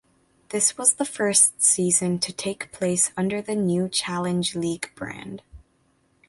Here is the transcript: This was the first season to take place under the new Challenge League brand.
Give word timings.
This 0.49 0.79
was 0.79 0.95
the 0.95 1.05
first 1.05 1.61
season 1.61 2.17
to 2.21 2.33
take 2.33 2.71
place 2.71 3.11
under 3.15 3.39
the 3.39 3.53
new 3.53 3.87
Challenge 3.87 4.55
League 4.55 4.89
brand. 4.95 5.43